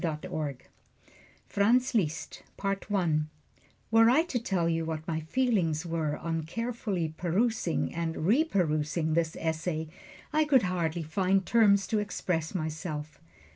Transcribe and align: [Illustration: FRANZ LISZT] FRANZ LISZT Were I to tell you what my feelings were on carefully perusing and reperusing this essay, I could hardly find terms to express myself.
[Illustration: 0.03 0.57
FRANZ 1.47 1.93
LISZT] 1.93 2.41
FRANZ 2.57 2.85
LISZT 2.97 3.23
Were 3.91 4.09
I 4.09 4.23
to 4.23 4.39
tell 4.39 4.67
you 4.67 4.83
what 4.83 5.07
my 5.07 5.19
feelings 5.19 5.85
were 5.85 6.17
on 6.17 6.41
carefully 6.41 7.13
perusing 7.15 7.93
and 7.93 8.15
reperusing 8.15 9.13
this 9.13 9.37
essay, 9.39 9.89
I 10.33 10.45
could 10.45 10.63
hardly 10.63 11.03
find 11.03 11.45
terms 11.45 11.85
to 11.85 11.99
express 11.99 12.55
myself. 12.55 13.21